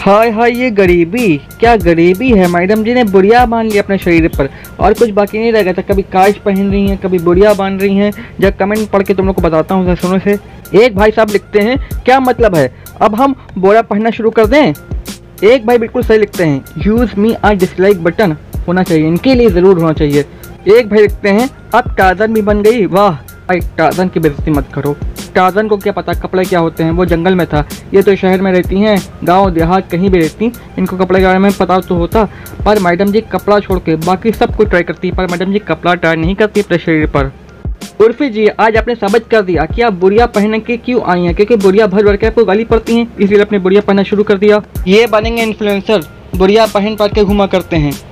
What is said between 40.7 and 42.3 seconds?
क्यों आई हैं? क्योंकि बुढ़िया भर भर के